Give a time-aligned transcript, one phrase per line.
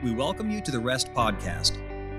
[0.00, 1.74] We welcome you to the Rest Podcast.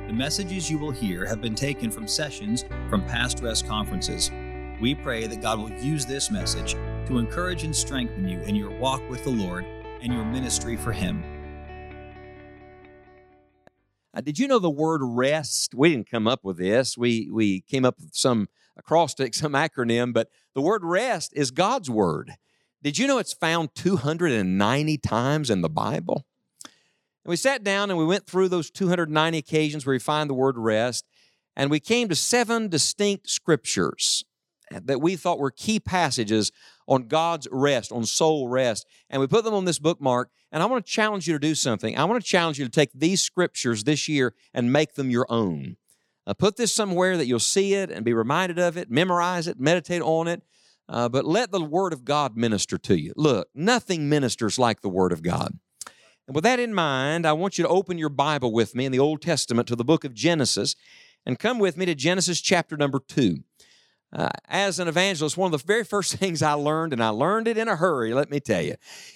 [0.05, 4.29] The messages you will hear have been taken from sessions from past Rest conferences.
[4.82, 6.73] We pray that God will use this message
[7.07, 9.63] to encourage and strengthen you in your walk with the Lord
[10.02, 11.23] and your ministry for Him.
[14.14, 15.73] Uh, did you know the word rest?
[15.73, 16.98] We didn't come up with this.
[16.98, 21.89] We we came up with some acrostic, some acronym, but the word rest is God's
[21.89, 22.34] word.
[22.84, 26.25] Did you know it's found 290 times in the Bible?
[27.25, 30.33] And we sat down and we went through those 290 occasions where we find the
[30.33, 31.05] word rest,
[31.55, 34.23] and we came to seven distinct scriptures
[34.72, 36.52] that we thought were key passages
[36.88, 38.86] on God's rest, on soul rest.
[39.09, 40.30] And we put them on this bookmark.
[40.52, 41.97] And I want to challenge you to do something.
[41.97, 45.27] I want to challenge you to take these scriptures this year and make them your
[45.30, 45.77] own.
[46.25, 49.59] Uh, put this somewhere that you'll see it and be reminded of it, memorize it,
[49.59, 50.44] meditate on it.
[50.88, 53.13] Uh, but let the Word of God minister to you.
[53.16, 55.59] Look, nothing ministers like the Word of God.
[56.30, 58.92] And with that in mind, I want you to open your Bible with me in
[58.92, 60.75] the Old Testament to the book of Genesis
[61.25, 63.38] and come with me to Genesis chapter number two.
[64.13, 67.47] Uh, as an evangelist, one of the very first things I learned, and I learned
[67.47, 68.75] it in a hurry, let me tell you,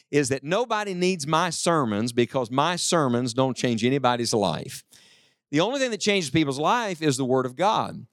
[0.09, 4.83] is that nobody needs my sermons because my sermons don't change anybody's life.
[5.51, 8.07] The only thing that changes people's life is the Word of God.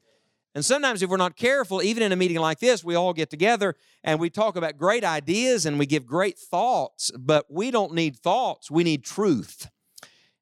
[0.55, 3.31] And sometimes, if we're not careful, even in a meeting like this, we all get
[3.31, 7.95] together and we talk about great ideas and we give great thoughts, but we don't
[7.95, 9.71] need thoughts, we need truth.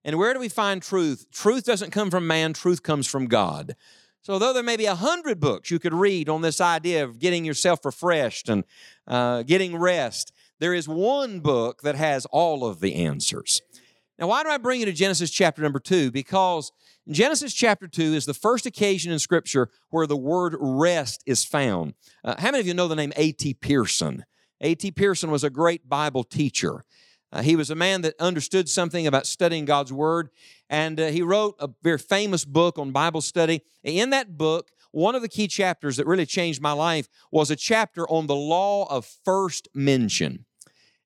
[0.05, 1.27] And where do we find truth?
[1.31, 3.77] Truth doesn't come from man, truth comes from God.
[4.23, 7.19] So, though there may be a hundred books you could read on this idea of
[7.19, 8.65] getting yourself refreshed and
[9.07, 13.63] uh, getting rest, there is one book that has all of the answers.
[14.19, 16.11] Now, why do I bring you to Genesis chapter number two?
[16.11, 16.73] Because
[17.09, 21.95] Genesis chapter 2 is the first occasion in Scripture where the word rest is found.
[22.23, 23.55] Uh, how many of you know the name A.T.
[23.55, 24.25] Pierson?
[24.61, 24.91] A.T.
[24.91, 26.85] Pierson was a great Bible teacher.
[27.33, 30.31] Uh, he was a man that understood something about studying God's Word,
[30.69, 33.63] and uh, he wrote a very famous book on Bible study.
[33.85, 37.57] In that book, one of the key chapters that really changed my life was a
[37.57, 40.47] chapter on the law of first mention.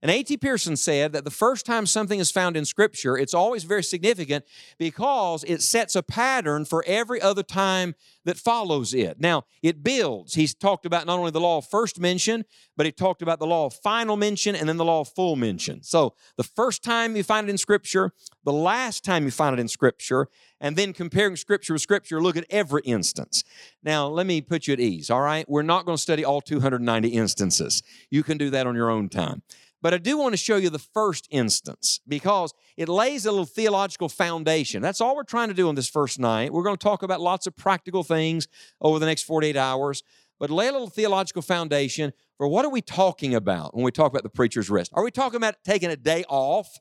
[0.02, 0.38] And A.T.
[0.38, 4.44] Pierson said that the first time something is found in Scripture, it's always very significant
[4.76, 9.20] because it sets a pattern for every other time that follows it.
[9.20, 10.34] Now, it builds.
[10.34, 12.44] He's talked about not only the law of first mention,
[12.76, 15.36] but he talked about the law of final mention and then the law of full
[15.36, 15.84] mention.
[15.84, 18.10] So, the first time you find it in Scripture,
[18.42, 20.26] the last time you find it in Scripture,
[20.60, 23.44] and then comparing Scripture with Scripture, look at every instance.
[23.84, 25.48] Now, let me put you at ease, all right?
[25.48, 27.84] We're not going to study all 290 instances.
[28.10, 29.42] You can do that on your own time.
[29.82, 33.44] But I do want to show you the first instance because it lays a little
[33.44, 34.80] theological foundation.
[34.80, 36.52] That's all we're trying to do on this first night.
[36.52, 38.46] We're going to talk about lots of practical things
[38.80, 40.04] over the next 48 hours,
[40.38, 44.12] but lay a little theological foundation for what are we talking about when we talk
[44.12, 44.92] about the preacher's rest?
[44.94, 46.78] Are we talking about taking a day off?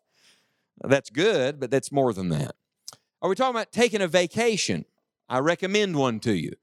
[0.84, 2.56] That's good, but that's more than that.
[3.22, 4.86] Are we talking about taking a vacation?
[5.28, 6.54] I recommend one to you,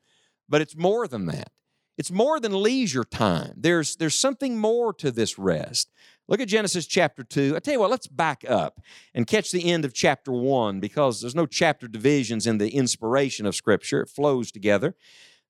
[0.49, 1.51] but it's more than that.
[1.97, 3.55] It's more than leisure time.
[3.57, 5.91] There's, there's something more to this rest.
[6.29, 7.55] Look at Genesis chapter 2.
[7.57, 8.81] I tell you what, let's back up
[9.15, 13.47] and catch the end of chapter 1 because there's no chapter divisions in the inspiration
[13.47, 14.03] of Scripture.
[14.03, 14.95] It flows together.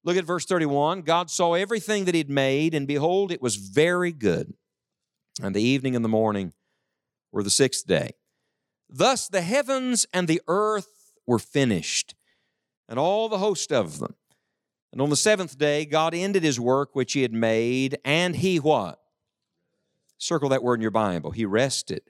[0.04, 1.02] Look at verse 31.
[1.02, 4.54] God saw everything that He'd made, and behold, it was very good.
[5.42, 6.52] And the evening and the morning
[7.32, 8.12] were the sixth day.
[8.88, 12.14] Thus the heavens and the earth were finished,
[12.88, 14.14] and all the host of them.
[14.92, 18.58] And on the seventh day, God ended his work which he had made, and he
[18.58, 19.00] what?
[20.18, 21.30] Circle that word in your Bible.
[21.30, 22.02] He rested.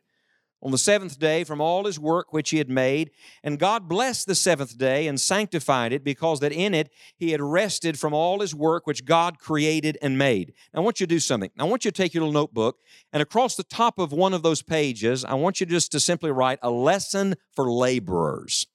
[0.60, 3.12] On the seventh day from all his work which he had made,
[3.44, 7.40] and God blessed the seventh day and sanctified it, because that in it he had
[7.40, 10.52] rested from all his work which God created and made.
[10.74, 11.50] Now, I want you to do something.
[11.60, 12.78] I want you to take your little notebook,
[13.12, 16.32] and across the top of one of those pages, I want you just to simply
[16.32, 18.66] write a lesson for laborers.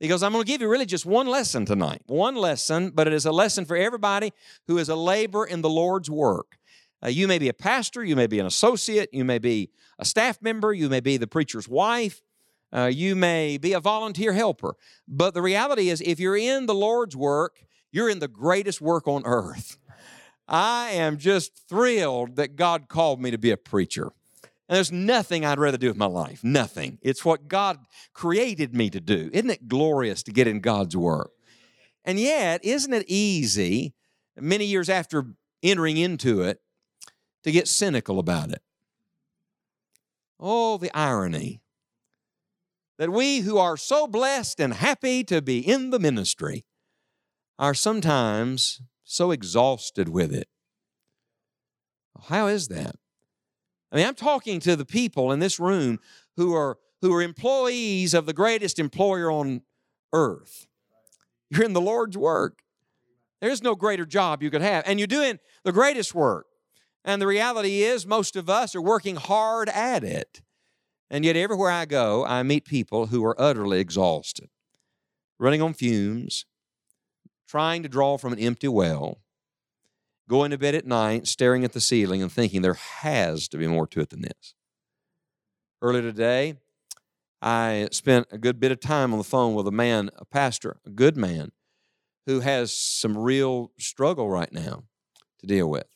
[0.00, 2.02] Because I'm going to give you really just one lesson tonight.
[2.06, 4.32] One lesson, but it is a lesson for everybody
[4.66, 6.58] who is a labor in the Lord's work.
[7.02, 10.04] Uh, you may be a pastor, you may be an associate, you may be a
[10.04, 12.22] staff member, you may be the preacher's wife,
[12.72, 14.74] uh, you may be a volunteer helper.
[15.08, 19.08] But the reality is, if you're in the Lord's work, you're in the greatest work
[19.08, 19.78] on earth.
[20.46, 24.12] I am just thrilled that God called me to be a preacher.
[24.68, 26.44] And there's nothing I'd rather do with my life.
[26.44, 26.98] Nothing.
[27.02, 27.78] It's what God
[28.12, 29.30] created me to do.
[29.32, 31.32] Isn't it glorious to get in God's work?
[32.04, 33.94] And yet, isn't it easy,
[34.36, 36.60] many years after entering into it,
[37.44, 38.62] to get cynical about it?
[40.38, 41.60] Oh, the irony
[42.98, 46.64] that we who are so blessed and happy to be in the ministry
[47.58, 50.48] are sometimes so exhausted with it.
[52.28, 52.96] How is that?
[53.90, 55.98] I mean, I'm talking to the people in this room
[56.36, 59.62] who are who are employees of the greatest employer on
[60.12, 60.66] earth.
[61.48, 62.58] You're in the Lord's work.
[63.40, 64.84] There's no greater job you could have.
[64.86, 66.46] And you're doing the greatest work.
[67.04, 70.42] And the reality is, most of us are working hard at it.
[71.08, 74.48] And yet, everywhere I go, I meet people who are utterly exhausted,
[75.38, 76.44] running on fumes,
[77.48, 79.18] trying to draw from an empty well,
[80.28, 83.66] going to bed at night, staring at the ceiling, and thinking there has to be
[83.66, 84.54] more to it than this.
[85.82, 86.58] Earlier today,
[87.42, 90.76] I spent a good bit of time on the phone with a man, a pastor,
[90.86, 91.52] a good man,
[92.26, 94.84] who has some real struggle right now
[95.40, 95.86] to deal with.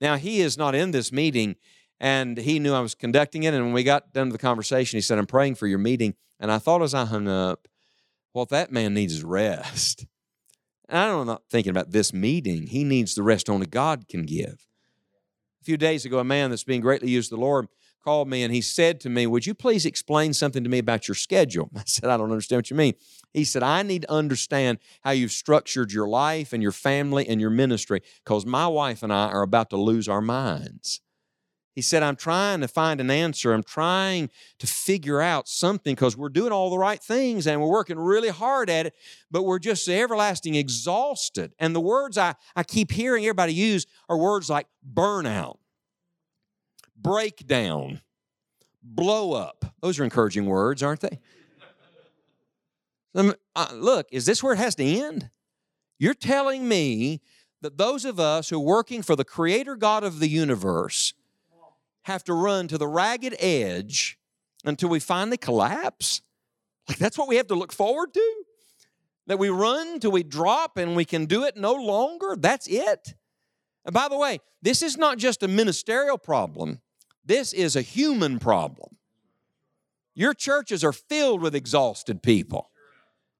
[0.00, 1.56] Now, he is not in this meeting,
[1.98, 3.54] and he knew I was conducting it.
[3.54, 6.14] And when we got done with the conversation, he said, I'm praying for your meeting.
[6.38, 7.68] And I thought as I hung up,
[8.32, 10.06] what that man needs rest.
[10.88, 12.68] And I'm not thinking about this meeting.
[12.68, 14.66] He needs the rest only God can give.
[15.60, 17.68] A few days ago, a man that's being greatly used to the Lord
[18.02, 21.08] called me and he said to me, Would you please explain something to me about
[21.08, 21.70] your schedule?
[21.76, 22.94] I said, I don't understand what you mean.
[23.32, 27.40] He said, I need to understand how you've structured your life and your family and
[27.40, 31.00] your ministry because my wife and I are about to lose our minds.
[31.74, 33.52] He said, I'm trying to find an answer.
[33.52, 37.70] I'm trying to figure out something because we're doing all the right things and we're
[37.70, 38.94] working really hard at it,
[39.30, 41.54] but we're just everlasting exhausted.
[41.58, 45.58] And the words I, I keep hearing everybody use are words like burnout,
[47.02, 48.00] breakdown,
[48.82, 49.64] blow up.
[49.80, 51.18] Those are encouraging words, aren't they?
[53.14, 55.30] Uh, look, is this where it has to end?
[55.98, 57.20] You're telling me
[57.60, 61.12] that those of us who are working for the Creator God of the universe
[62.02, 64.18] have to run to the ragged edge
[64.64, 66.22] until we finally collapse?
[66.88, 68.44] Like that's what we have to look forward to?
[69.26, 72.36] That we run till we drop and we can do it no longer?
[72.38, 73.14] That's it.
[73.84, 76.80] And by the way, this is not just a ministerial problem,
[77.30, 78.96] this is a human problem.
[80.14, 82.70] Your churches are filled with exhausted people.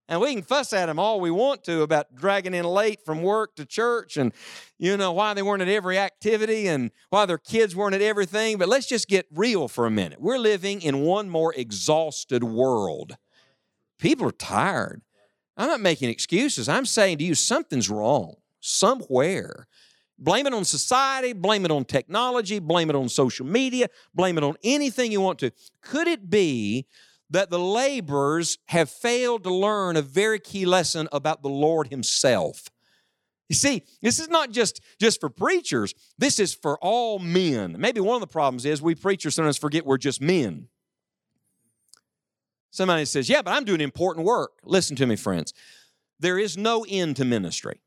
[0.08, 3.22] And we can fuss at them all we want to about dragging in late from
[3.22, 4.32] work to church and,
[4.78, 8.58] you know, why they weren't at every activity and why their kids weren't at everything.
[8.58, 10.20] But let's just get real for a minute.
[10.20, 13.16] We're living in one more exhausted world.
[13.98, 15.02] People are tired.
[15.56, 16.69] I'm not making excuses.
[16.69, 19.66] I'm saying to you, something's wrong somewhere.
[20.20, 24.44] Blame it on society, blame it on technology, blame it on social media, blame it
[24.44, 25.50] on anything you want to.
[25.81, 26.87] Could it be
[27.31, 32.69] that the laborers have failed to learn a very key lesson about the Lord Himself.
[33.49, 37.76] You see, this is not just, just for preachers, this is for all men.
[37.78, 40.69] Maybe one of the problems is we preachers sometimes forget we're just men.
[42.70, 44.52] Somebody says, Yeah, but I'm doing important work.
[44.64, 45.52] Listen to me, friends.
[46.20, 47.81] There is no end to ministry.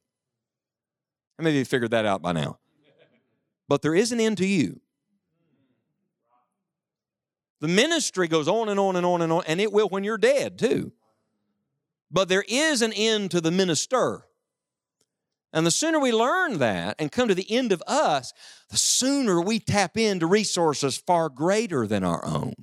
[1.43, 2.59] Maybe you figured that out by now.
[3.67, 4.79] But there is an end to you.
[7.59, 10.17] The ministry goes on and on and on and on, and it will when you're
[10.17, 10.91] dead too.
[12.11, 14.25] But there is an end to the minister.
[15.53, 18.33] And the sooner we learn that and come to the end of us,
[18.69, 22.53] the sooner we tap into resources far greater than our own.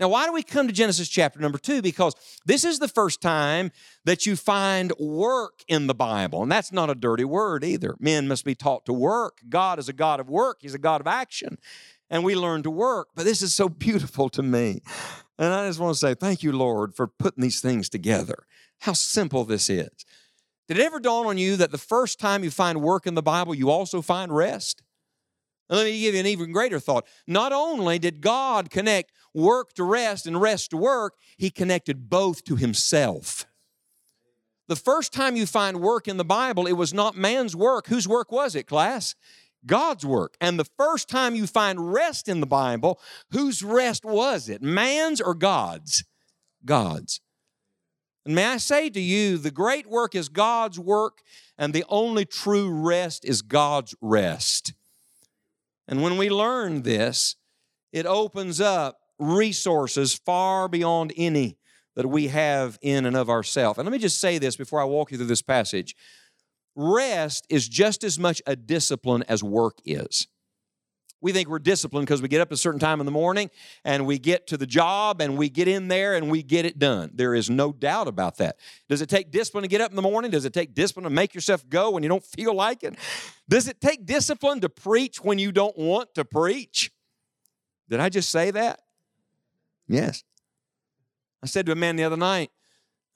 [0.00, 1.82] Now, why do we come to Genesis chapter number two?
[1.82, 2.14] Because
[2.46, 3.70] this is the first time
[4.06, 6.42] that you find work in the Bible.
[6.42, 7.94] And that's not a dirty word either.
[8.00, 9.38] Men must be taught to work.
[9.48, 11.58] God is a God of work, He's a God of action
[12.10, 13.08] and we learn to work.
[13.14, 14.82] But this is so beautiful to me.
[15.38, 18.44] And I just want to say thank you, Lord, for putting these things together.
[18.80, 20.04] How simple this is.
[20.68, 23.22] Did it ever dawn on you that the first time you find work in the
[23.22, 24.82] Bible, you also find rest?
[25.68, 27.06] And let me give you an even greater thought.
[27.26, 32.44] Not only did God connect work to rest and rest to work, He connected both
[32.44, 33.46] to Himself.
[34.68, 37.88] The first time you find work in the Bible, it was not man's work.
[37.88, 39.16] Whose work was it, class?
[39.66, 40.36] God's work.
[40.40, 43.00] And the first time you find rest in the Bible,
[43.32, 44.62] whose rest was it?
[44.62, 46.04] Man's or God's?
[46.64, 47.20] God's.
[48.24, 51.22] And may I say to you, the great work is God's work,
[51.58, 54.74] and the only true rest is God's rest.
[55.88, 57.36] And when we learn this,
[57.92, 61.58] it opens up resources far beyond any
[61.96, 63.78] that we have in and of ourselves.
[63.78, 65.94] And let me just say this before I walk you through this passage
[66.76, 70.28] rest is just as much a discipline as work is.
[71.20, 73.50] We think we're disciplined because we get up a certain time in the morning
[73.84, 76.78] and we get to the job and we get in there and we get it
[76.78, 77.10] done.
[77.12, 78.56] There is no doubt about that.
[78.88, 80.30] Does it take discipline to get up in the morning?
[80.30, 82.96] Does it take discipline to make yourself go when you don't feel like it?
[83.48, 86.90] Does it take discipline to preach when you don't want to preach?
[87.90, 88.80] Did I just say that?
[89.90, 90.22] Yes.
[91.42, 92.50] I said to a man the other night,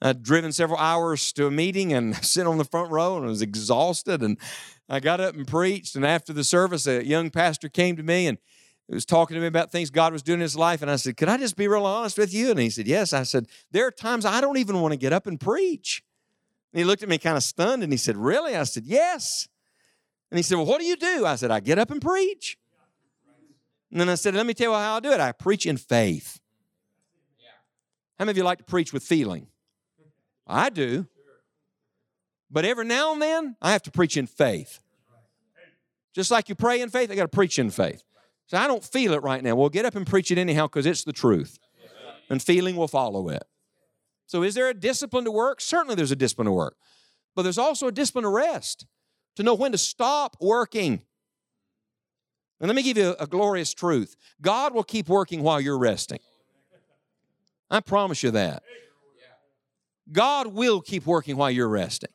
[0.01, 3.29] I'd driven several hours to a meeting and sit on the front row and I
[3.29, 4.21] was exhausted.
[4.21, 4.37] And
[4.89, 5.95] I got up and preached.
[5.95, 8.37] And after the service, a young pastor came to me and
[8.89, 10.81] was talking to me about things God was doing in his life.
[10.81, 12.51] And I said, Could I just be real honest with you?
[12.51, 13.13] And he said, Yes.
[13.13, 16.03] I said, There are times I don't even want to get up and preach.
[16.73, 18.55] And he looked at me kind of stunned and he said, Really?
[18.55, 19.47] I said, Yes.
[20.29, 21.25] And he said, Well, what do you do?
[21.25, 22.57] I said, I get up and preach.
[23.91, 25.21] And then I said, Let me tell you how I do it.
[25.21, 26.39] I preach in faith.
[28.17, 29.47] How many of you like to preach with feeling?
[30.47, 31.07] I do.
[32.49, 34.79] But every now and then, I have to preach in faith.
[36.13, 38.03] Just like you pray in faith, I got to preach in faith.
[38.47, 39.55] So I don't feel it right now.
[39.55, 41.59] Well, get up and preach it anyhow because it's the truth.
[42.29, 43.43] And feeling will follow it.
[44.27, 45.61] So is there a discipline to work?
[45.61, 46.75] Certainly there's a discipline to work.
[47.35, 48.85] But there's also a discipline to rest,
[49.35, 51.01] to know when to stop working.
[52.59, 56.19] And let me give you a, glorious truth God will keep working while you're resting.
[57.69, 58.63] I promise you that.
[60.11, 62.09] God will keep working while you're resting.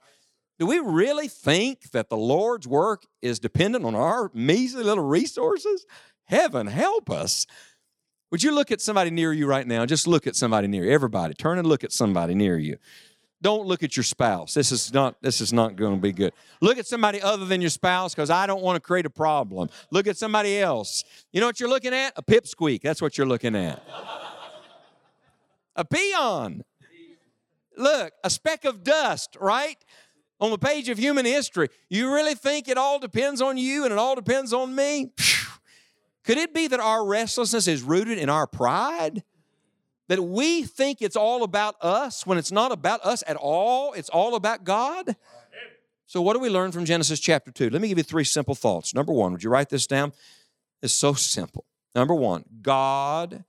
[0.58, 5.86] Do we really think that the Lord's work is dependent on our measly little resources?
[6.24, 7.46] Heaven help us.
[8.30, 9.84] Would you look at somebody near you right now?
[9.86, 10.92] Just look at somebody near you.
[10.92, 12.76] Everybody, turn and look at somebody near you.
[13.42, 14.52] Don't look at your spouse.
[14.52, 16.34] This is not this is not going to be good.
[16.60, 19.70] Look at somebody other than your spouse because I don't want to create a problem.
[19.90, 21.04] Look at somebody else.
[21.32, 22.12] You know what you're looking at?
[22.16, 22.82] A pipsqueak.
[22.82, 23.82] That's what you're looking at.
[25.80, 26.62] A peon.
[27.76, 29.76] Look, a speck of dust, right?
[30.38, 31.68] On the page of human history.
[31.88, 35.12] You really think it all depends on you and it all depends on me?
[36.24, 39.24] Could it be that our restlessness is rooted in our pride?
[40.08, 44.08] That we think it's all about us when it's not about us at all, it's
[44.08, 45.16] all about God?
[46.06, 47.70] So, what do we learn from Genesis chapter 2?
[47.70, 48.92] Let me give you three simple thoughts.
[48.92, 50.12] Number one, would you write this down?
[50.82, 51.64] It's so simple.
[51.94, 53.44] Number one, God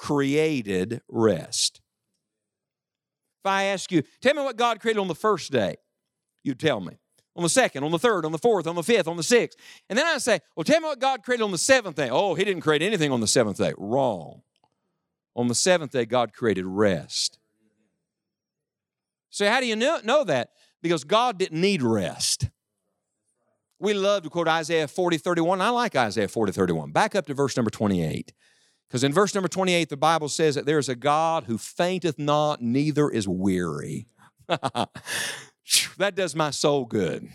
[0.00, 1.82] created rest.
[3.44, 5.76] If I ask you, tell me what God created on the first day,
[6.42, 6.96] you tell me.
[7.36, 9.58] On the second, on the third, on the fourth, on the fifth, on the sixth.
[9.90, 12.08] And then I say, well, tell me what God created on the seventh day.
[12.10, 13.74] Oh, he didn't create anything on the seventh day.
[13.76, 14.40] Wrong.
[15.36, 17.38] On the seventh day, God created rest.
[19.28, 20.50] So, how do you know, know that?
[20.82, 22.48] Because God didn't need rest.
[23.78, 25.60] We love to quote Isaiah 40, 31.
[25.60, 26.90] I like Isaiah 40, 31.
[26.90, 28.32] Back up to verse number 28.
[28.90, 32.60] Because in verse number 28, the Bible says that there's a God who fainteth not,
[32.60, 34.08] neither is weary.
[34.48, 37.28] that does my soul good.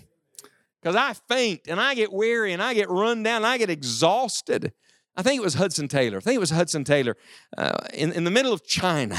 [0.82, 3.70] Because I faint and I get weary and I get run down and I get
[3.70, 4.74] exhausted.
[5.16, 6.18] I think it was Hudson Taylor.
[6.18, 7.16] I think it was Hudson Taylor
[7.58, 9.18] uh, in, in the middle of China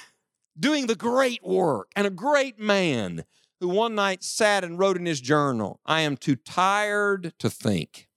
[0.58, 3.24] doing the great work and a great man
[3.60, 8.08] who one night sat and wrote in his journal, I am too tired to think,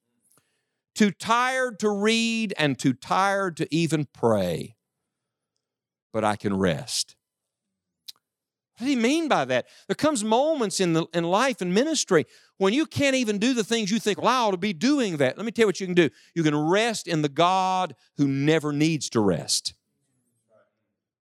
[0.94, 4.76] too tired to read, and too tired to even pray,
[6.12, 7.16] but I can rest.
[8.78, 9.66] What do you mean by that?
[9.86, 12.26] There comes moments in, the, in life and ministry
[12.58, 15.18] when you can't even do the things you think, well, I ought to be doing
[15.18, 15.36] that.
[15.36, 16.10] Let me tell you what you can do.
[16.34, 19.74] You can rest in the God who never needs to rest.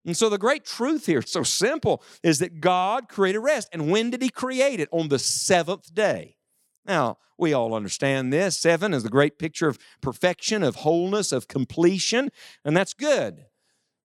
[0.06, 3.70] And so the great truth here, so simple, is that God created rest.
[3.72, 4.90] And when did He create it?
[4.92, 6.38] On the seventh day.
[6.86, 8.60] Now, we all understand this.
[8.60, 12.30] Seven is the great picture of perfection, of wholeness, of completion,
[12.64, 13.46] and that's good.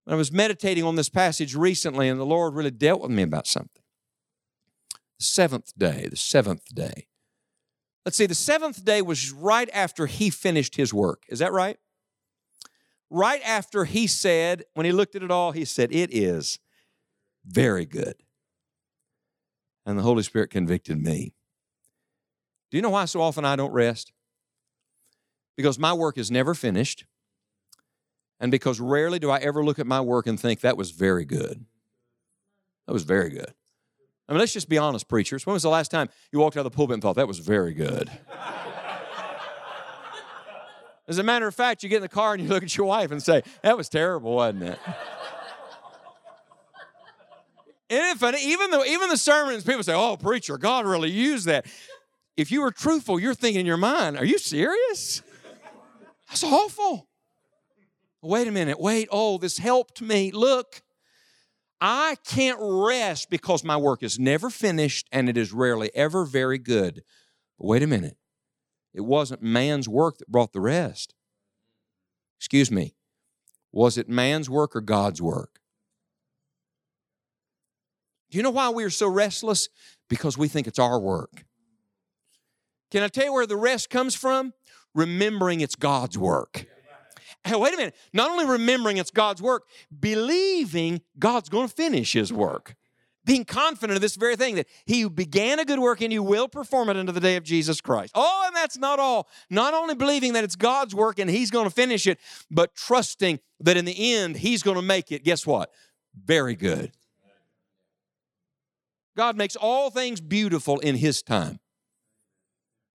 [0.07, 3.47] I was meditating on this passage recently, and the Lord really dealt with me about
[3.47, 3.81] something.
[5.17, 7.07] The seventh day, the seventh day.
[8.05, 11.23] Let's see, the seventh day was right after he finished his work.
[11.27, 11.77] Is that right?
[13.09, 16.59] Right after he said, when he looked at it all, he said, It is
[17.45, 18.15] very good.
[19.85, 21.33] And the Holy Spirit convicted me.
[22.71, 24.11] Do you know why so often I don't rest?
[25.55, 27.05] Because my work is never finished
[28.39, 31.25] and because rarely do I ever look at my work and think that was very
[31.25, 31.65] good.
[32.87, 33.53] That was very good.
[34.27, 35.45] I mean, let's just be honest, preachers.
[35.45, 37.39] When was the last time you walked out of the pulpit and thought that was
[37.39, 38.09] very good?
[41.07, 42.87] As a matter of fact, you get in the car and you look at your
[42.87, 44.79] wife and say, that was terrible, wasn't it?
[47.87, 51.67] Even even the sermons, people say, "Oh, preacher, God really used that."
[52.37, 55.21] If you were truthful, you're thinking in your mind, "Are you serious?
[56.27, 57.07] That's awful."
[58.21, 60.31] Wait a minute, wait, oh, this helped me.
[60.31, 60.81] Look,
[61.79, 66.57] I can't rest because my work is never finished and it is rarely ever very
[66.57, 67.03] good.
[67.59, 68.17] But wait a minute,
[68.93, 71.13] it wasn't man's work that brought the rest.
[72.39, 72.95] Excuse me,
[73.71, 75.59] was it man's work or God's work?
[78.31, 79.69] Do you know why we are so restless?
[80.09, 81.45] Because we think it's our work.
[82.91, 84.53] Can I tell you where the rest comes from?
[84.93, 86.67] Remembering it's God's work
[87.45, 92.13] hey, wait a minute, not only remembering it's God's work, believing God's going to finish
[92.13, 92.75] his work.
[93.23, 96.47] being confident of this very thing that he began a good work and you will
[96.47, 98.11] perform it unto the day of Jesus Christ.
[98.13, 99.27] Oh, and that's not all.
[99.49, 102.19] Not only believing that it's God's work and he's going to finish it,
[102.51, 105.71] but trusting that in the end he's going to make it, guess what?
[106.13, 106.91] Very good.
[109.17, 111.59] God makes all things beautiful in his time.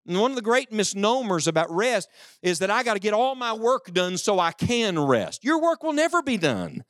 [0.07, 2.09] And one of the great misnomers about rest
[2.41, 5.43] is that I got to get all my work done so I can rest.
[5.43, 6.83] Your work will never be done.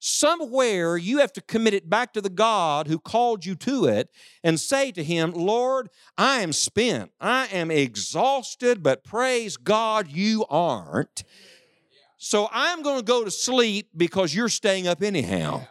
[0.00, 4.10] Somewhere you have to commit it back to the God who called you to it
[4.44, 7.10] and say to Him, Lord, I am spent.
[7.20, 11.24] I am exhausted, but praise God, you aren't.
[12.16, 15.66] So I'm going to go to sleep because you're staying up anyhow.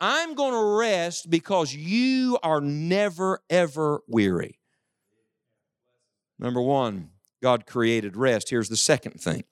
[0.00, 4.57] I'm going to rest because you are never, ever weary.
[6.38, 7.10] Number one,
[7.42, 8.50] God created rest.
[8.50, 9.44] Here's the second thing.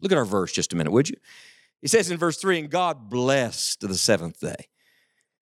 [0.00, 1.16] Look at our verse just a minute, would you?
[1.80, 4.68] He says in verse 3 And God blessed the seventh day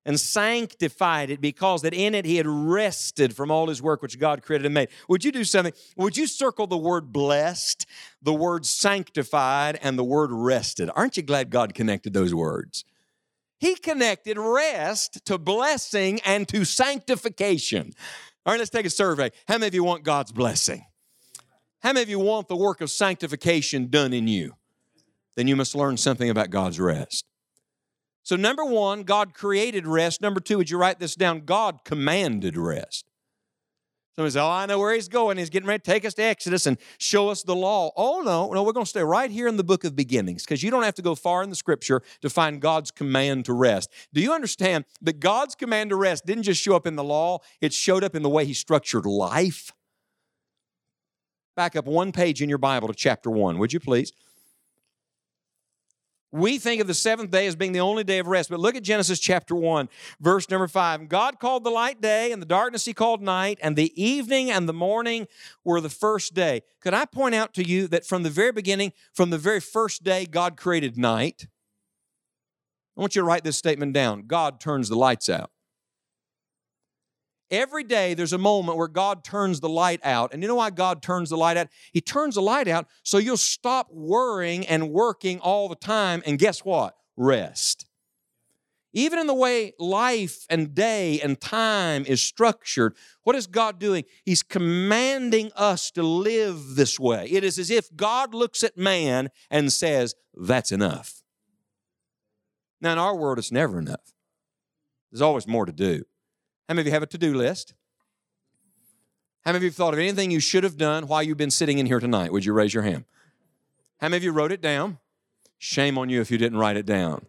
[0.04, 4.18] and sanctified it because that in it he had rested from all his work which
[4.18, 4.88] God created and made.
[5.08, 5.72] Would you do something?
[5.96, 7.86] Would you circle the word blessed,
[8.20, 10.90] the word sanctified, and the word rested?
[10.94, 12.84] Aren't you glad God connected those words?
[13.58, 17.92] He connected rest to blessing and to sanctification.
[18.44, 19.30] All right, let's take a survey.
[19.46, 20.84] How many of you want God's blessing?
[21.80, 24.54] How many of you want the work of sanctification done in you?
[25.36, 27.24] Then you must learn something about God's rest.
[28.24, 30.20] So, number one, God created rest.
[30.20, 31.40] Number two, would you write this down?
[31.40, 33.04] God commanded rest.
[34.14, 35.38] Somebody says, Oh, I know where he's going.
[35.38, 37.92] He's getting ready to take us to Exodus and show us the law.
[37.96, 40.62] Oh, no, no, we're going to stay right here in the book of beginnings because
[40.62, 43.90] you don't have to go far in the scripture to find God's command to rest.
[44.12, 47.38] Do you understand that God's command to rest didn't just show up in the law,
[47.62, 49.72] it showed up in the way he structured life?
[51.56, 54.12] Back up one page in your Bible to chapter one, would you please?
[56.34, 58.74] We think of the seventh day as being the only day of rest, but look
[58.74, 61.10] at Genesis chapter 1, verse number 5.
[61.10, 64.66] God called the light day, and the darkness he called night, and the evening and
[64.66, 65.28] the morning
[65.62, 66.62] were the first day.
[66.80, 70.04] Could I point out to you that from the very beginning, from the very first
[70.04, 71.48] day, God created night?
[72.96, 75.50] I want you to write this statement down God turns the lights out.
[77.52, 80.32] Every day there's a moment where God turns the light out.
[80.32, 81.68] And you know why God turns the light out?
[81.92, 86.22] He turns the light out so you'll stop worrying and working all the time.
[86.24, 86.96] And guess what?
[87.14, 87.86] Rest.
[88.94, 94.04] Even in the way life and day and time is structured, what is God doing?
[94.24, 97.26] He's commanding us to live this way.
[97.30, 101.22] It is as if God looks at man and says, That's enough.
[102.80, 104.12] Now, in our world, it's never enough.
[105.10, 106.04] There's always more to do.
[106.72, 107.74] How many of you have a to do list?
[109.44, 111.50] How many of you have thought of anything you should have done while you've been
[111.50, 112.32] sitting in here tonight?
[112.32, 113.04] Would you raise your hand?
[114.00, 114.96] How many of you wrote it down?
[115.58, 117.26] Shame on you if you didn't write it down.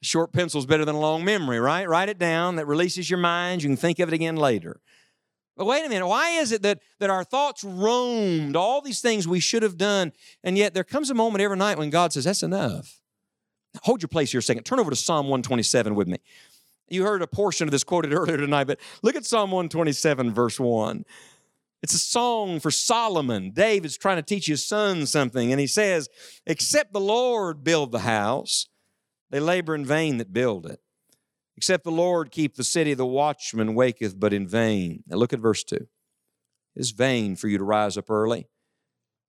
[0.00, 1.88] Short pencil's better than a long memory, right?
[1.88, 2.56] Write it down.
[2.56, 3.62] That releases your mind.
[3.62, 4.80] You can think of it again later.
[5.56, 9.28] But wait a minute, why is it that, that our thoughts roamed all these things
[9.28, 10.10] we should have done,
[10.42, 13.00] and yet there comes a moment every night when God says, That's enough.
[13.82, 14.64] Hold your place here a second.
[14.64, 16.18] Turn over to Psalm 127 with me.
[16.88, 20.58] You heard a portion of this quoted earlier tonight, but look at Psalm 127, verse
[20.60, 21.04] 1.
[21.82, 23.50] It's a song for Solomon.
[23.50, 26.08] David's trying to teach his son something, and he says,
[26.46, 28.68] Except the Lord build the house,
[29.30, 30.80] they labor in vain that build it.
[31.56, 35.02] Except the Lord keep the city, the watchman waketh but in vain.
[35.06, 35.86] Now look at verse 2.
[36.76, 38.48] It's vain for you to rise up early,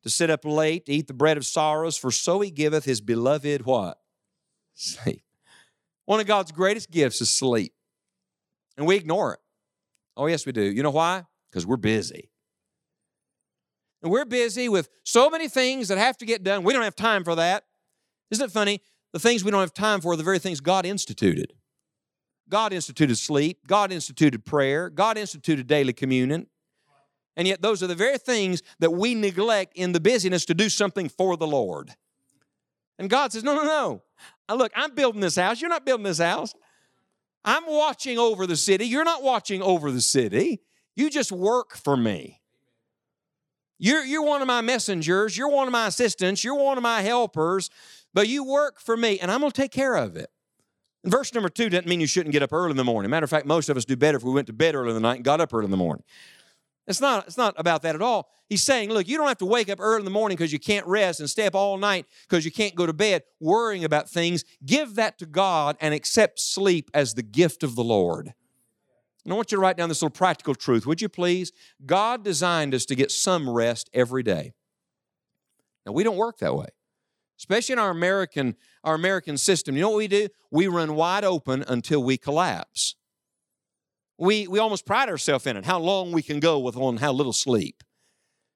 [0.03, 3.01] to sit up late, to eat the bread of sorrows, for so he giveth his
[3.01, 3.97] beloved what?
[4.73, 5.23] Sleep.
[6.05, 7.73] One of God's greatest gifts is sleep.
[8.77, 9.39] And we ignore it.
[10.17, 10.61] Oh, yes, we do.
[10.61, 11.23] You know why?
[11.49, 12.29] Because we're busy.
[14.01, 16.63] And we're busy with so many things that have to get done.
[16.63, 17.63] We don't have time for that.
[18.31, 18.81] Isn't it funny?
[19.13, 21.53] The things we don't have time for are the very things God instituted.
[22.49, 23.59] God instituted sleep.
[23.65, 24.89] God instituted prayer.
[24.89, 26.47] God instituted daily communion.
[27.35, 30.69] And yet, those are the very things that we neglect in the busyness to do
[30.69, 31.91] something for the Lord.
[32.99, 34.01] And God says, No, no, no.
[34.49, 35.61] Now look, I'm building this house.
[35.61, 36.53] You're not building this house.
[37.45, 38.85] I'm watching over the city.
[38.85, 40.61] You're not watching over the city.
[40.95, 42.41] You just work for me.
[43.79, 45.35] You're, you're one of my messengers.
[45.37, 46.43] You're one of my assistants.
[46.43, 47.69] You're one of my helpers,
[48.13, 50.29] but you work for me, and I'm going to take care of it.
[51.03, 53.09] And verse number two doesn't mean you shouldn't get up early in the morning.
[53.11, 54.95] Matter of fact, most of us do better if we went to bed early in
[54.95, 56.03] the night and got up early in the morning.
[56.85, 58.29] It's not, it's not about that at all.
[58.49, 60.59] He's saying, look, you don't have to wake up early in the morning because you
[60.59, 64.09] can't rest and stay up all night because you can't go to bed worrying about
[64.09, 64.43] things.
[64.65, 68.33] Give that to God and accept sleep as the gift of the Lord.
[69.23, 71.53] And I want you to write down this little practical truth, would you please?
[71.85, 74.51] God designed us to get some rest every day.
[75.85, 76.67] Now, we don't work that way.
[77.43, 79.75] especially in our American, our American system.
[79.75, 80.27] You know what we do?
[80.49, 82.95] We run wide open until we collapse.
[84.17, 87.11] We, we almost pride ourselves in it, how long we can go with on how
[87.11, 87.83] little sleep.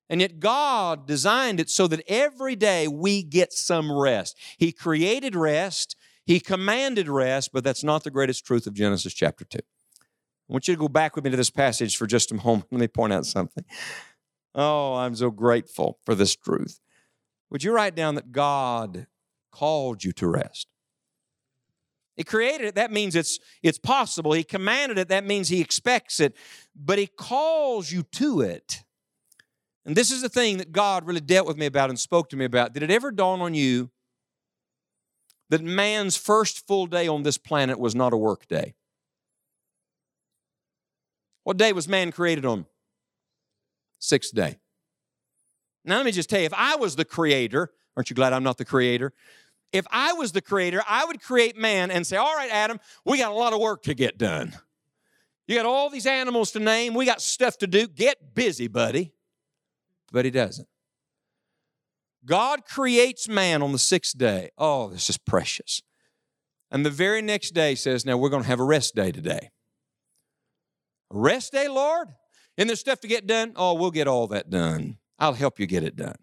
[0.09, 4.37] And yet, God designed it so that every day we get some rest.
[4.57, 9.43] He created rest, He commanded rest, but that's not the greatest truth of Genesis chapter
[9.43, 9.57] 2.
[9.57, 12.67] I want you to go back with me to this passage for just a moment.
[12.71, 13.65] Let me point out something.
[14.55, 16.79] Oh, I'm so grateful for this truth.
[17.49, 19.07] Would you write down that God
[19.51, 20.67] called you to rest?
[22.17, 24.33] He created it, that means it's, it's possible.
[24.33, 26.35] He commanded it, that means He expects it,
[26.75, 28.83] but He calls you to it.
[29.85, 32.35] And this is the thing that God really dealt with me about and spoke to
[32.35, 32.73] me about.
[32.73, 33.91] Did it ever dawn on you
[35.49, 38.73] that man's first full day on this planet was not a work day?
[41.43, 42.65] What day was man created on?
[43.99, 44.57] Sixth day.
[45.85, 48.43] Now, let me just tell you if I was the creator, aren't you glad I'm
[48.43, 49.13] not the creator?
[49.73, 53.17] If I was the creator, I would create man and say, All right, Adam, we
[53.17, 54.53] got a lot of work to get done.
[55.47, 56.93] You got all these animals to name.
[56.93, 57.87] We got stuff to do.
[57.87, 59.13] Get busy, buddy.
[60.11, 60.67] But he doesn't.
[62.25, 64.49] God creates man on the sixth day.
[64.57, 65.81] Oh, this is precious.
[66.69, 69.51] And the very next day says, Now we're going to have a rest day today.
[71.09, 72.09] Rest day, Lord?
[72.57, 73.53] And there's stuff to get done?
[73.55, 74.97] Oh, we'll get all that done.
[75.19, 76.17] I'll help you get it done.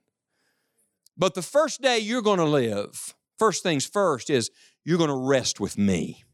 [1.17, 4.51] But the first day you're going to live, first things first, is
[4.85, 6.25] you're going to rest with me.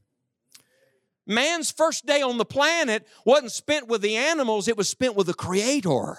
[1.26, 5.26] Man's first day on the planet wasn't spent with the animals, it was spent with
[5.26, 6.16] the Creator.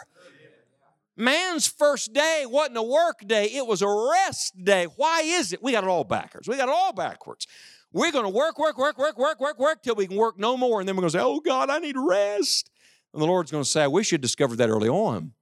[1.18, 4.86] Man's first day wasn't a work day, it was a rest day.
[4.86, 5.62] Why is it?
[5.62, 6.48] We got it all backwards.
[6.48, 7.46] We got it all backwards.
[7.94, 10.56] We're going to work, work, work, work, work, work, work till we can work no
[10.56, 10.80] more.
[10.80, 12.72] And then we're going to say, oh God, I need rest.
[13.14, 15.34] And the Lord's going to say, I wish you'd discovered that early on.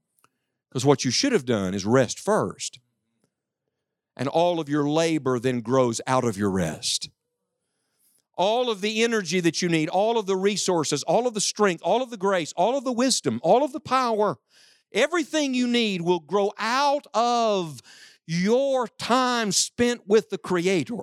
[0.70, 2.80] Because what you should have done is rest first.
[4.20, 7.10] And all of your labor then grows out of your rest.
[8.38, 11.82] All of the energy that you need, all of the resources, all of the strength,
[11.84, 14.38] all of the grace, all of the wisdom, all of the power,
[14.92, 17.82] everything you need will grow out of
[18.28, 21.00] your time spent with the Creator.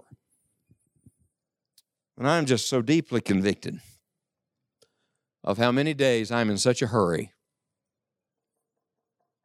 [2.18, 3.81] And I'm just so deeply convicted
[5.42, 7.33] of how many days I'm in such a hurry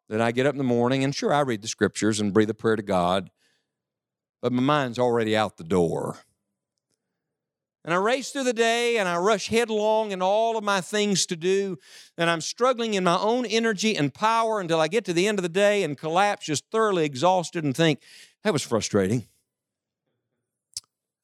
[0.10, 2.50] that I get up in the morning and sure, I read the scriptures and breathe
[2.50, 3.30] a prayer to God,
[4.42, 6.18] but my mind's already out the door.
[7.84, 11.26] And I race through the day and I rush headlong in all of my things
[11.28, 11.78] to do.
[12.16, 15.40] And I'm struggling in my own energy and power until I get to the end
[15.40, 18.00] of the day and collapse, just thoroughly exhausted, and think,
[18.44, 19.26] that was frustrating.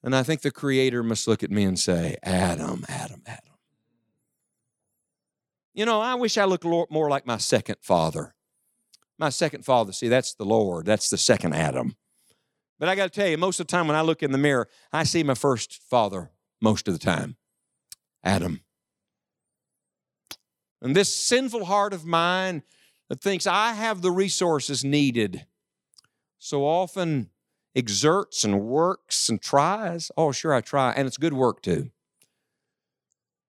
[0.04, 3.44] And I think the Creator must look at me and say, Adam, Adam, Adam.
[5.74, 8.34] You know, I wish I looked more like my second father.
[9.20, 10.88] My second father, see, that's the Lord.
[10.88, 11.96] That's the second Adam.
[12.80, 14.38] But I got to tell you, most of the time when I look in the
[14.38, 17.38] mirror, I see my first father most of the time
[18.24, 18.62] Adam.
[20.82, 22.62] And this sinful heart of mine
[23.10, 25.46] that thinks I have the resources needed
[26.40, 27.30] so often
[27.76, 30.12] exerts and works and tries.
[30.18, 30.92] Oh, sure, I try.
[30.92, 31.92] And it's good work too.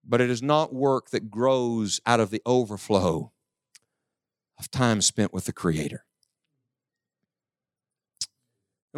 [0.04, 3.32] But it is not work that grows out of the overflow
[4.58, 6.04] of time spent with the Creator.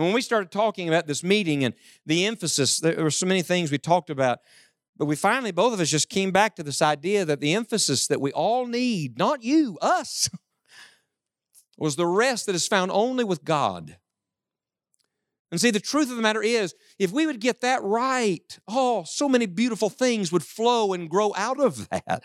[0.00, 1.74] And when we started talking about this meeting and
[2.06, 4.38] the emphasis, there were so many things we talked about,
[4.96, 8.06] but we finally, both of us just came back to this idea that the emphasis
[8.06, 10.30] that we all need, not you, us,
[11.76, 13.98] was the rest that is found only with God.
[15.50, 19.04] And see, the truth of the matter is, if we would get that right, oh,
[19.04, 22.22] so many beautiful things would flow and grow out of that.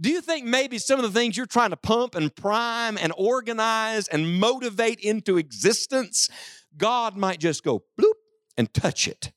[0.00, 3.12] Do you think maybe some of the things you're trying to pump and prime and
[3.16, 6.28] organize and motivate into existence,
[6.76, 8.12] God might just go bloop
[8.56, 9.32] and touch it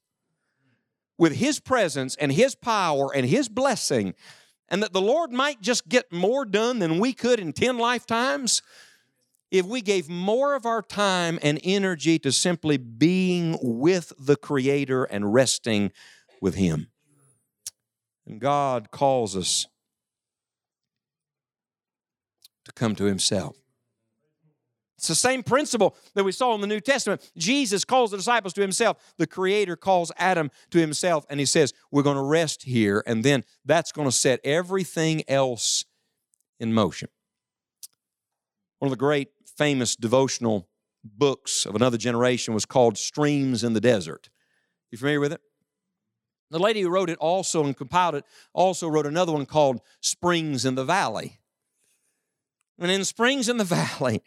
[1.18, 4.14] with His presence and His power and His blessing,
[4.70, 8.62] and that the Lord might just get more done than we could in 10 lifetimes?
[9.52, 15.06] if we gave more of our time and energy to simply being with the Creator
[15.06, 15.92] and resting
[16.42, 16.90] with Him.
[18.26, 19.66] And God calls us
[22.66, 23.58] to come to Himself.
[25.00, 27.32] It's the same principle that we saw in the New Testament.
[27.38, 28.98] Jesus calls the disciples to himself.
[29.18, 33.24] The Creator calls Adam to himself, and he says, We're going to rest here, and
[33.24, 35.86] then that's going to set everything else
[36.60, 37.08] in motion.
[38.80, 40.68] One of the great famous devotional
[41.06, 44.30] books of another generation was called Streams in the Desert.
[44.92, 45.40] You familiar with it?
[46.52, 50.66] The lady who wrote it also and compiled it also wrote another one called Springs
[50.66, 51.40] in the Valley.
[52.78, 53.64] And in Springs in the
[54.00, 54.22] Valley,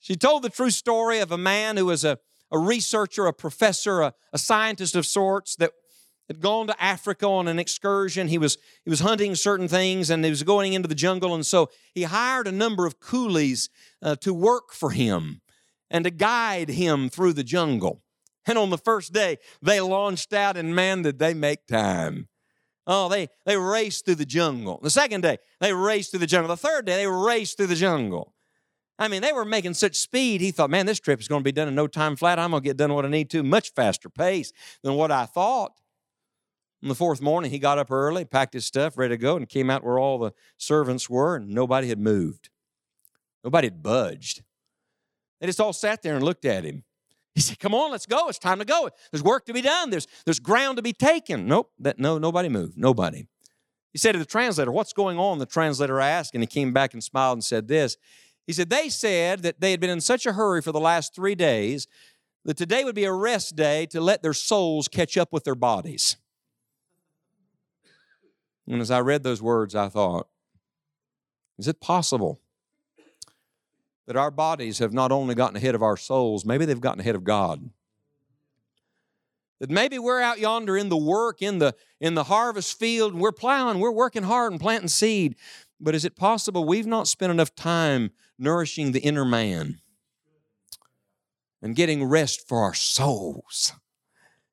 [0.00, 2.18] she told the true story of a man who was a,
[2.50, 5.72] a researcher, a professor, a, a scientist of sorts that
[6.26, 8.28] had gone to Africa on an excursion.
[8.28, 11.34] He was, he was hunting certain things and he was going into the jungle.
[11.34, 13.68] And so he hired a number of coolies
[14.00, 15.40] uh, to work for him
[15.90, 18.02] and to guide him through the jungle.
[18.46, 22.28] And on the first day, they launched out, and man, did they make time.
[22.86, 24.80] Oh, they, they raced through the jungle.
[24.82, 26.48] The second day, they raced through the jungle.
[26.48, 28.34] The third day, they raced through the jungle.
[29.00, 31.44] I mean, they were making such speed, he thought, man, this trip is going to
[31.44, 32.38] be done in no time flat.
[32.38, 35.24] I'm going to get done what I need to, much faster pace than what I
[35.24, 35.72] thought.
[36.82, 39.48] On the fourth morning, he got up early, packed his stuff, ready to go, and
[39.48, 42.50] came out where all the servants were, and nobody had moved.
[43.42, 44.42] Nobody had budged.
[45.40, 46.84] They just all sat there and looked at him.
[47.34, 48.28] He said, Come on, let's go.
[48.28, 48.90] It's time to go.
[49.12, 49.90] There's work to be done.
[49.90, 51.46] There's, there's ground to be taken.
[51.46, 52.76] Nope, that, no, nobody moved.
[52.76, 53.26] Nobody.
[53.92, 55.38] He said to the translator, What's going on?
[55.38, 57.96] The translator asked, and he came back and smiled and said this.
[58.46, 61.14] He said, They said that they had been in such a hurry for the last
[61.14, 61.86] three days
[62.44, 65.54] that today would be a rest day to let their souls catch up with their
[65.54, 66.16] bodies.
[68.66, 70.28] And as I read those words, I thought,
[71.58, 72.40] Is it possible
[74.10, 77.14] that our bodies have not only gotten ahead of our souls, maybe they've gotten ahead
[77.14, 77.70] of God.
[79.60, 83.22] That maybe we're out yonder in the work, in the, in the harvest field, and
[83.22, 85.36] we're plowing, we're working hard and planting seed.
[85.80, 89.80] But is it possible we've not spent enough time nourishing the inner man
[91.62, 93.72] and getting rest for our souls?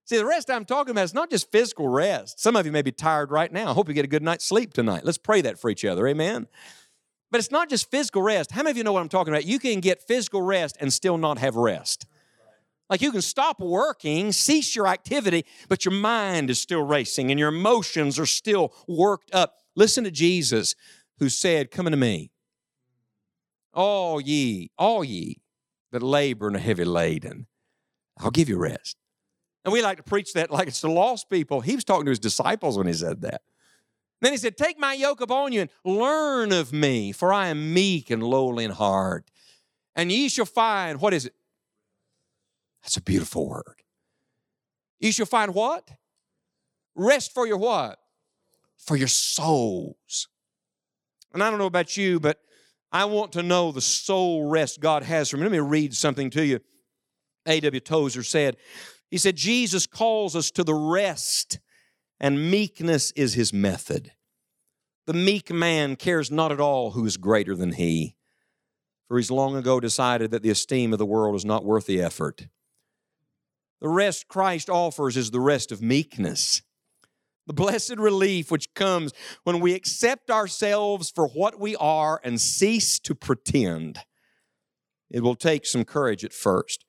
[0.05, 2.39] See, the rest I'm talking about is not just physical rest.
[2.39, 3.71] Some of you may be tired right now.
[3.71, 5.03] I hope you get a good night's sleep tonight.
[5.03, 6.07] Let's pray that for each other.
[6.07, 6.47] Amen.
[7.29, 8.51] But it's not just physical rest.
[8.51, 9.45] How many of you know what I'm talking about?
[9.45, 12.05] You can get physical rest and still not have rest.
[12.89, 17.37] Like you can stop working, cease your activity, but your mind is still racing and
[17.37, 19.57] your emotions are still worked up.
[19.75, 20.73] Listen to Jesus
[21.19, 22.31] who said, Come unto me,
[23.73, 25.41] all ye, all ye
[25.91, 27.47] that labor and are heavy laden,
[28.19, 28.97] I'll give you rest.
[29.63, 31.61] And we like to preach that like it's the lost people.
[31.61, 33.41] He was talking to his disciples when he said that.
[34.21, 37.73] Then he said, Take my yoke upon you and learn of me, for I am
[37.73, 39.29] meek and lowly in heart.
[39.95, 41.33] And ye shall find, what is it?
[42.83, 43.83] That's a beautiful word.
[44.99, 45.89] You shall find what?
[46.95, 47.99] Rest for your what?
[48.77, 50.27] For your souls.
[51.33, 52.39] And I don't know about you, but
[52.91, 55.43] I want to know the soul rest God has for me.
[55.43, 56.59] Let me read something to you.
[57.45, 57.79] A.W.
[57.79, 58.57] Tozer said,
[59.09, 61.59] He said, Jesus calls us to the rest
[62.19, 64.13] and meekness is his method.
[65.05, 68.15] The meek man cares not at all who is greater than he,
[69.07, 72.01] for he's long ago decided that the esteem of the world is not worth the
[72.01, 72.47] effort.
[73.79, 76.63] The rest Christ offers is the rest of meekness.
[77.47, 82.99] The blessed relief which comes when we accept ourselves for what we are and cease
[82.99, 83.99] to pretend.
[85.09, 86.83] It will take some courage at first.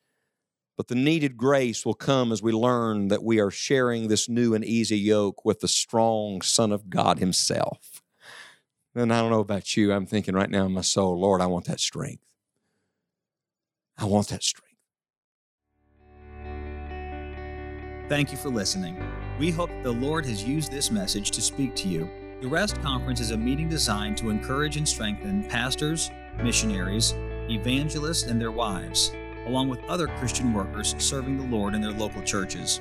[0.77, 4.55] But the needed grace will come as we learn that we are sharing this new
[4.55, 8.01] and easy yoke with the strong Son of God Himself.
[8.94, 11.47] And I don't know about you, I'm thinking right now in my soul, Lord, I
[11.47, 12.23] want that strength.
[13.97, 14.68] I want that strength.
[18.09, 18.97] Thank you for listening.
[19.38, 22.11] We hope the Lord has used this message to speak to you.
[22.40, 26.11] The REST Conference is a meeting designed to encourage and strengthen pastors,
[26.42, 27.14] missionaries,
[27.48, 29.12] evangelists, and their wives
[29.48, 32.81] along with other Christian workers serving the Lord in their local churches.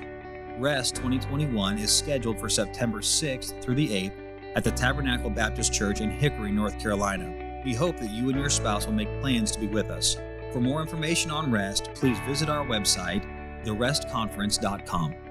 [0.60, 4.12] REST 2021 is scheduled for September 6th through the 8th
[4.56, 7.62] at the Tabernacle Baptist Church in Hickory, North Carolina.
[7.64, 10.18] We hope that you and your spouse will make plans to be with us.
[10.52, 13.24] For more information on REST, please visit our website,
[13.64, 15.27] therestconference.com.